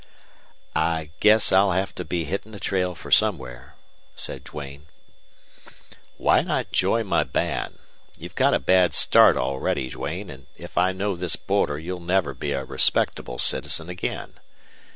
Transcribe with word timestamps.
"I 0.75 1.11
guess 1.19 1.51
I'll 1.51 1.73
have 1.73 1.93
to 1.93 2.03
be 2.03 2.23
hitting 2.25 2.53
the 2.53 2.59
trail 2.59 2.95
for 2.95 3.11
somewhere," 3.11 3.75
said 4.15 4.43
Duane. 4.43 4.87
"Why 6.17 6.41
not 6.41 6.71
join 6.71 7.05
my 7.05 7.21
band? 7.23 7.77
You've 8.17 8.33
got 8.33 8.55
a 8.55 8.59
bad 8.59 8.95
start 8.95 9.37
already, 9.37 9.91
Duane, 9.91 10.31
and 10.31 10.47
if 10.57 10.75
I 10.75 10.91
know 10.91 11.15
this 11.15 11.35
border 11.35 11.77
you'll 11.77 11.99
never 11.99 12.33
be 12.33 12.51
a 12.51 12.65
respectable 12.65 13.37
citizen 13.37 13.89
again. 13.89 14.39